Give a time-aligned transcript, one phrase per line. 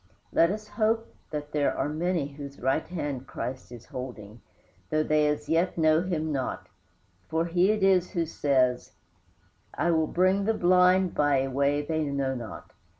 [0.33, 4.41] Let us hope that there are many whose right hand Christ is holding,
[4.89, 6.67] though they as yet know him not;
[7.29, 8.93] for He it is who says:
[9.75, 12.71] "I will bring the blind by a way they know not.